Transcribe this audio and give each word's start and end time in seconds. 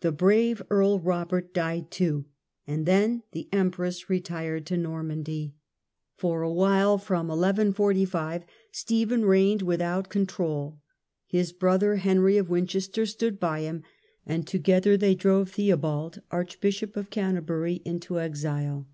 The 0.00 0.12
brave 0.12 0.60
Earl 0.68 1.00
Robert 1.00 1.54
(fied 1.54 1.90
too; 1.90 2.26
and 2.66 2.84
then 2.84 3.22
the 3.32 3.48
empress 3.50 4.10
retired 4.10 4.66
to 4.66 4.76
Normandy. 4.76 5.54
For 6.18 6.42
a 6.42 6.52
while, 6.52 6.98
from 6.98 7.28
1145, 7.28 8.44
Stephen 8.72 9.24
reigned 9.24 9.62
without 9.62 10.10
con 10.10 10.26
trol. 10.26 10.76
His 11.24 11.54
brother, 11.54 11.96
Henry 11.96 12.36
of 12.36 12.50
Winchester, 12.50 13.06
stood 13.06 13.40
by 13.40 13.60
him, 13.60 13.76
The 14.26 14.32
last 14.32 14.34
and 14.36 14.46
together 14.46 14.98
they 14.98 15.14
drove 15.14 15.52
Theobald, 15.52 16.20
Arch 16.30 16.56
years, 16.56 16.60
bishop 16.60 16.94
of 16.94 17.08
Canterbury, 17.08 17.80
into 17.86 18.20
exile. 18.20 18.86